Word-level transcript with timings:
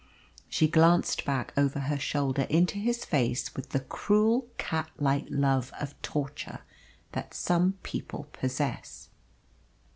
She 0.49 0.67
glanced 0.67 1.25
back 1.25 1.53
over 1.55 1.81
her 1.81 1.99
shoulder 1.99 2.47
into 2.49 2.79
his 2.79 3.05
face 3.05 3.53
with 3.55 3.69
the 3.69 3.81
cruel 3.81 4.47
cat 4.57 4.89
like 4.97 5.27
love 5.29 5.71
of 5.79 5.93
torture 6.01 6.61
that 7.11 7.35
some 7.35 7.73
people 7.83 8.27
possess. 8.33 9.09